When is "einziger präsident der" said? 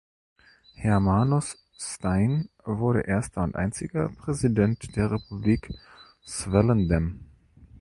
3.55-5.11